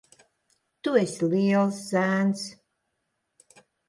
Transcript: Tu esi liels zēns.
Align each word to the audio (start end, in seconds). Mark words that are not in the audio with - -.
Tu 0.87 0.93
esi 1.01 1.29
liels 1.33 1.81
zēns. 1.89 2.47